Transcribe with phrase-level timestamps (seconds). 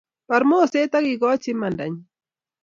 [0.29, 2.01] Bar moset ak ikochi imandanyi